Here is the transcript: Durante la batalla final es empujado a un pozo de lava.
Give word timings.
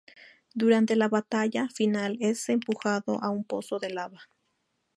Durante 0.55 0.95
la 0.95 1.09
batalla 1.09 1.69
final 1.69 2.17
es 2.21 2.49
empujado 2.49 3.23
a 3.23 3.29
un 3.29 3.43
pozo 3.43 3.77
de 3.77 3.91
lava. 3.91 4.23